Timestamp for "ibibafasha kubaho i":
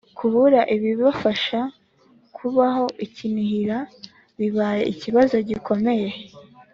0.75-3.07